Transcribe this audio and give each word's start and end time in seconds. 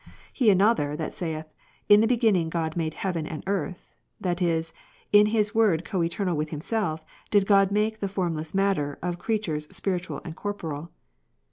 Heanother, 0.33 0.95
that 0.97 1.13
saith,/?« 1.13 1.45
theBeginning 1.87 2.49
God 2.49 2.75
made 2.75 2.95
heaven 2.95 3.27
and 3.27 3.43
earth: 3.45 3.93
that 4.19 4.41
is, 4.41 4.73
"in 5.11 5.27
His 5.27 5.53
Word 5.53 5.85
coeternal 5.85 6.35
with 6.35 6.49
Himself, 6.49 7.05
did 7.29 7.45
God 7.45 7.69
make 7.69 7.99
the 7.99 8.07
formless 8.07 8.55
matter'' 8.55 8.97
of 9.03 9.19
creatures 9.19 9.67
spiritual 9.69 10.19
and 10.25 10.35
corporeal." 10.35 10.89